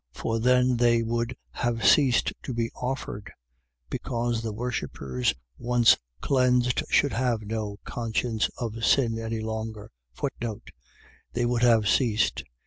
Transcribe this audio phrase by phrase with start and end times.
[0.15, 0.19] 10:2.
[0.19, 3.31] For then they would have ceased to be offered:
[3.91, 9.91] because the worshippers once cleansed should have no conscience of sin any longer.
[11.33, 12.43] They would have ceased.